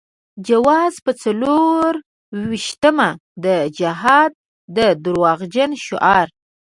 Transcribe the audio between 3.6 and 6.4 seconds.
جهاد د دروغجن شعار.